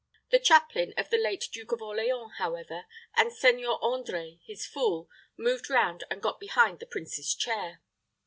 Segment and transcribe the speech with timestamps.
[0.31, 5.69] The chaplain of the late Duke of Orleans, however, and Seigneur André, his fool, moved
[5.69, 7.83] round and got behind the prince's chair.